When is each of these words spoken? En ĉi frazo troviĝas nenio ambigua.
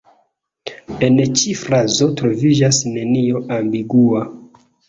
En 1.07 1.19
ĉi 1.41 1.53
frazo 1.59 2.09
troviĝas 2.21 2.83
nenio 2.97 3.45
ambigua. 3.59 4.27